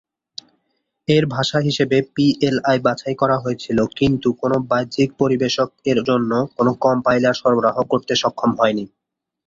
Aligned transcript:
এর 1.07 1.23
ভাষা 1.35 1.59
হিসেবে 1.67 1.97
পিএল/আই 2.13 2.79
বাছাই 2.85 3.15
করা 3.21 3.37
হয়েছিল, 3.43 3.77
কিন্তু 3.99 4.27
কোন 4.41 4.51
বাহ্যিক 4.71 5.09
পরিবেশক 5.21 5.69
এর 5.91 5.99
জন্য 6.09 6.31
কোন 6.55 6.67
কম্পাইলার 6.83 7.39
সরবরাহ 7.41 7.77
করতে 7.91 8.13
সক্ষম 8.21 8.51
হয়নি। 8.59 8.85